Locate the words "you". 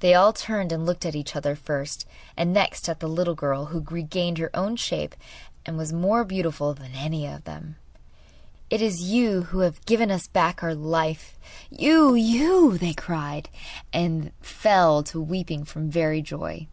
9.10-9.44, 11.70-12.14, 12.14-12.76